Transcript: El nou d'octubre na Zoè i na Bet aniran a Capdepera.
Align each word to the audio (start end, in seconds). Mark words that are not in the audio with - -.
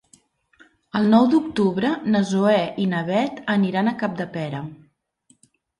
El 0.99 1.05
nou 1.11 1.27
d'octubre 1.33 1.93
na 2.15 2.23
Zoè 2.31 2.57
i 2.87 2.91
na 2.95 3.05
Bet 3.13 3.45
aniran 3.59 3.95
a 3.95 3.99
Capdepera. 4.03 4.69